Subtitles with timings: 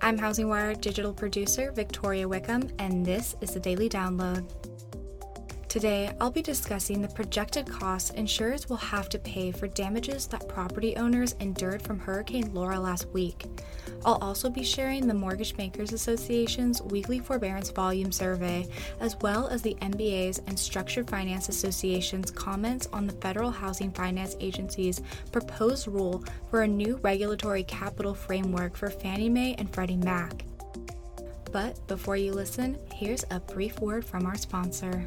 [0.00, 4.44] I'm HousingWire digital producer Victoria Wickham, and this is the Daily Download.
[5.68, 10.48] Today, I'll be discussing the projected costs insurers will have to pay for damages that
[10.48, 13.44] property owners endured from Hurricane Laura last week.
[14.02, 18.66] I'll also be sharing the Mortgage Bankers Association's weekly forbearance volume survey,
[19.00, 24.36] as well as the MBA's and Structured Finance Association's comments on the Federal Housing Finance
[24.40, 30.46] Agency's proposed rule for a new regulatory capital framework for Fannie Mae and Freddie Mac.
[31.52, 35.06] But before you listen, here's a brief word from our sponsor.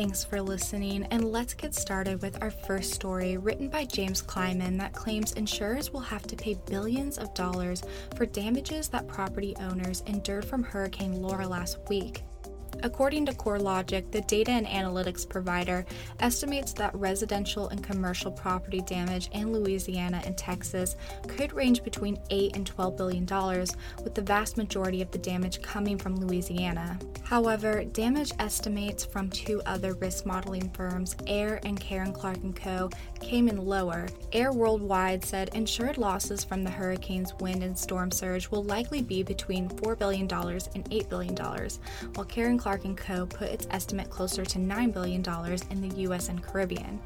[0.00, 4.78] Thanks for listening, and let's get started with our first story written by James Kleimann
[4.78, 7.82] that claims insurers will have to pay billions of dollars
[8.16, 12.22] for damages that property owners endured from Hurricane Laura last week.
[12.82, 15.84] According to CoreLogic, the data and analytics provider
[16.20, 22.56] estimates that residential and commercial property damage in Louisiana and Texas could range between 8
[22.56, 26.98] and 12 billion dollars, with the vast majority of the damage coming from Louisiana.
[27.24, 32.90] However, damage estimates from two other risk modeling firms, AIR and Karen Clark & Co,
[33.20, 34.08] came in lower.
[34.32, 39.22] AIR Worldwide said insured losses from the hurricane's wind and storm surge will likely be
[39.22, 41.36] between $4 billion and $8 billion,
[42.14, 43.26] while Karen Clark Clark & Co.
[43.26, 45.24] put its estimate closer to $9 billion
[45.70, 46.28] in the U.S.
[46.28, 47.00] and Caribbean.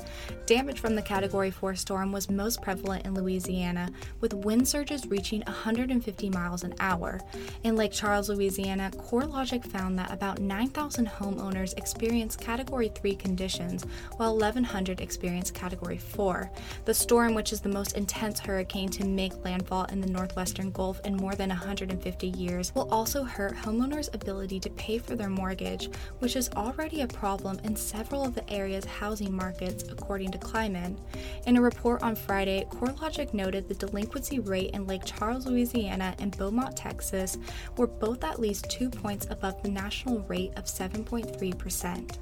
[0.45, 5.41] Damage from the Category 4 storm was most prevalent in Louisiana, with wind surges reaching
[5.47, 7.19] 150 miles an hour.
[7.63, 13.87] In Lake Charles, Louisiana, CoreLogic found that about 9,000 homeowners experienced Category 3 conditions,
[14.19, 16.51] while 1,100 experienced Category 4.
[16.85, 21.01] The storm, which is the most intense hurricane to make landfall in the northwestern Gulf
[21.07, 25.54] in more than 150 years, will also hurt homeowners' ability to pay for their mortgage
[25.55, 25.89] mortgage,
[26.19, 30.99] which is already a problem in several of the area's housing markets, according to Kleimann.
[31.47, 36.37] In a report on Friday, CoreLogic noted the delinquency rate in Lake Charles, Louisiana, and
[36.37, 37.39] Beaumont, Texas,
[37.77, 42.19] were both at least two points above the national rate of 7.3%.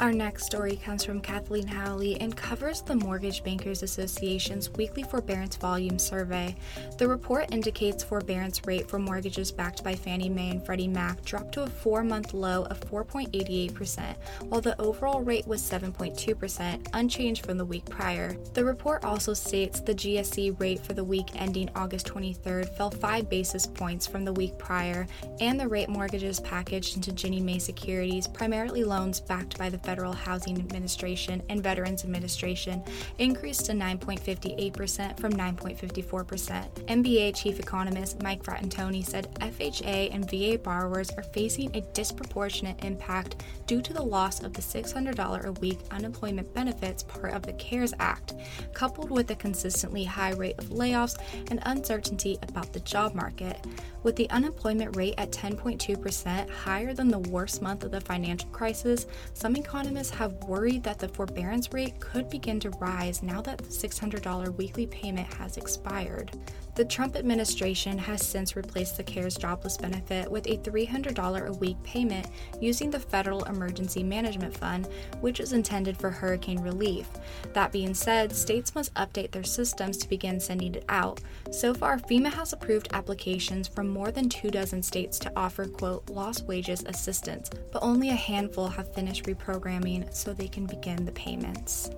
[0.00, 5.54] Our next story comes from Kathleen Howley and covers the Mortgage Bankers Association's weekly forbearance
[5.54, 6.56] volume survey.
[6.98, 11.52] The report indicates forbearance rate for mortgages backed by Fannie Mae and Freddie Mac dropped
[11.52, 14.16] to a four month low of 4.88%,
[14.48, 18.36] while the overall rate was 7.2%, unchanged from the week prior.
[18.52, 23.30] The report also states the GSE rate for the week ending August 23rd fell 5
[23.30, 25.06] basis points from the week prior,
[25.40, 30.12] and the rate mortgages packaged into Ginnie Mae securities, primarily loans backed by the Federal
[30.12, 32.82] Housing Administration and Veterans Administration
[33.18, 36.68] increased to 9.58% from 9.54%.
[36.86, 43.42] MBA chief economist Mike Fratantoni said FHA and VA borrowers are facing a disproportionate impact
[43.66, 47.94] due to the loss of the $600 a week unemployment benefits part of the CARES
[47.98, 48.34] Act,
[48.72, 51.18] coupled with a consistently high rate of layoffs
[51.50, 53.58] and uncertainty about the job market.
[54.02, 59.06] With the unemployment rate at 10.2%, higher than the worst month of the financial crisis,
[59.32, 63.64] some economists have worried that the forbearance rate could begin to rise now that the
[63.64, 66.30] $600 weekly payment has expired.
[66.76, 71.80] The Trump administration has since replaced the CARES jobless benefit with a $300 a week
[71.84, 72.26] payment
[72.60, 74.88] using the Federal Emergency Management Fund,
[75.20, 77.08] which is intended for hurricane relief.
[77.52, 81.20] That being said, states must update their systems to begin sending it out.
[81.52, 86.10] So far, FEMA has approved applications from more than two dozen states to offer, quote,
[86.10, 89.63] lost wages assistance, but only a handful have finished reprogramming
[90.10, 91.90] so they can begin the payments.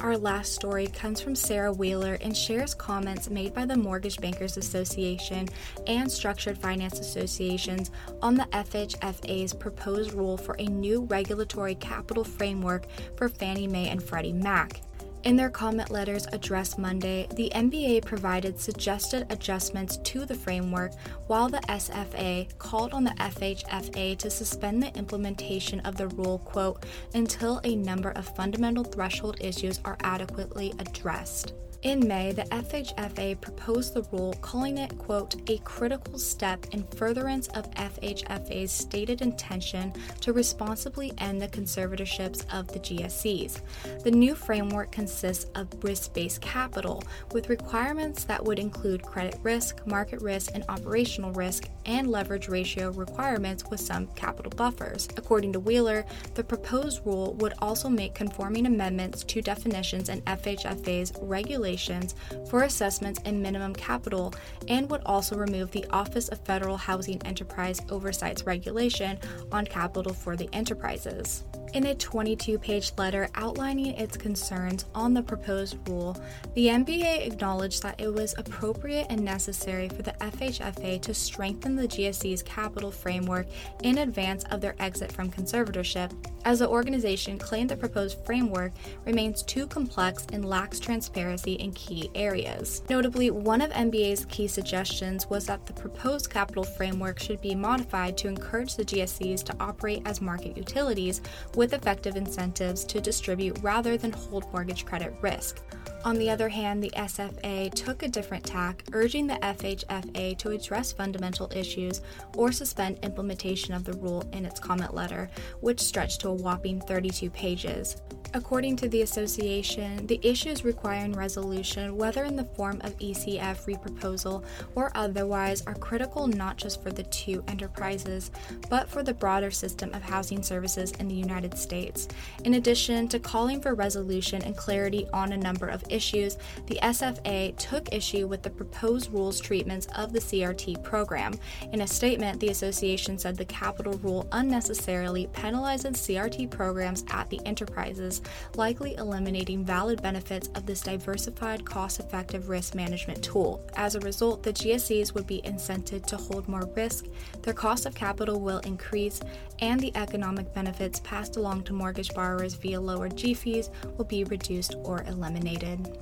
[0.00, 4.56] Our last story comes from Sarah Wheeler and shares comments made by the Mortgage Bankers
[4.56, 5.48] Association
[5.86, 7.90] and Structured Finance Associations
[8.20, 12.86] on the FHFA's proposed rule for a new regulatory capital framework
[13.16, 14.82] for Fannie Mae and Freddie Mac.
[15.24, 20.92] In their comment letters addressed Monday, the MBA provided suggested adjustments to the framework,
[21.28, 26.84] while the SFA called on the FHFA to suspend the implementation of the rule, quote,
[27.14, 31.54] until a number of fundamental threshold issues are adequately addressed.
[31.84, 37.48] In May, the FHFA proposed the rule, calling it, quote, a critical step in furtherance
[37.48, 39.92] of FHFA's stated intention
[40.22, 43.60] to responsibly end the conservatorships of the GSEs.
[44.02, 47.02] The new framework consists of risk based capital,
[47.32, 52.92] with requirements that would include credit risk, market risk, and operational risk, and leverage ratio
[52.92, 55.06] requirements with some capital buffers.
[55.18, 61.12] According to Wheeler, the proposed rule would also make conforming amendments to definitions in FHFA's
[61.20, 62.14] regulations regulations
[62.48, 64.32] for assessments and minimum capital
[64.68, 69.18] and would also remove the Office of Federal Housing Enterprise Oversight's regulation
[69.50, 71.44] on capital for the enterprises.
[71.74, 76.16] In a 22 page letter outlining its concerns on the proposed rule,
[76.54, 81.88] the MBA acknowledged that it was appropriate and necessary for the FHFA to strengthen the
[81.88, 83.48] GSE's capital framework
[83.82, 86.12] in advance of their exit from conservatorship,
[86.44, 88.72] as the organization claimed the proposed framework
[89.04, 92.82] remains too complex and lacks transparency in key areas.
[92.88, 98.16] Notably, one of MBA's key suggestions was that the proposed capital framework should be modified
[98.18, 101.20] to encourage the GSEs to operate as market utilities
[101.54, 105.60] with effective incentives to distribute rather than hold mortgage credit risk.
[106.04, 110.92] On the other hand, the SFA took a different tack, urging the FHFA to address
[110.92, 112.02] fundamental issues
[112.36, 115.30] or suspend implementation of the rule in its comment letter,
[115.60, 117.96] which stretched to a whopping 32 pages.
[118.36, 124.42] According to the association, the issues requiring resolution, whether in the form of ECF reproposal
[124.74, 128.32] or otherwise, are critical not just for the two enterprises,
[128.68, 132.08] but for the broader system of housing services in the United States.
[132.42, 136.36] In addition to calling for resolution and clarity on a number of issues,
[136.66, 141.34] the SFA took issue with the proposed rules treatments of the CRT program.
[141.72, 147.40] In a statement, the association said the capital rule unnecessarily penalizes CRT programs at the
[147.46, 148.22] enterprises
[148.56, 153.64] likely eliminating valid benefits of this diversified, cost effective risk management tool.
[153.76, 157.06] As a result, the GSEs would be incented to hold more risk,
[157.42, 159.20] their cost of capital will increase,
[159.60, 164.24] and the economic benefits passed along to mortgage borrowers via lower G fees will be
[164.24, 165.98] reduced or eliminated.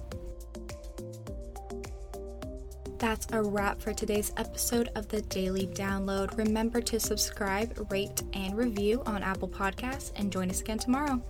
[3.03, 6.39] That's a wrap for today's episode of the Daily Download.
[6.39, 11.21] Remember to subscribe, rate, and review on Apple Podcasts, and join us again tomorrow.